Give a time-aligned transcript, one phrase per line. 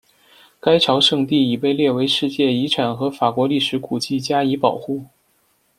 [0.59, 5.05] 该朝圣地已被列为世界遗产和法国历史古迹加以保护。